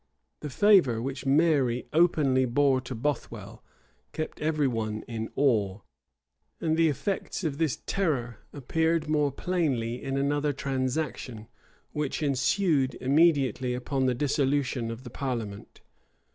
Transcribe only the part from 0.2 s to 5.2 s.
[]The favor which Mary openly bore to Bothwell kept every one